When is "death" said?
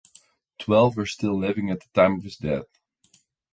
2.35-2.65